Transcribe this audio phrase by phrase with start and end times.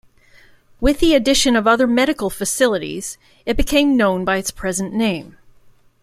[0.79, 5.37] With the addition of other medical facilities, it became known by its present name.